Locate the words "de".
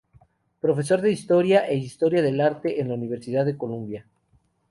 1.05-1.11, 3.45-3.55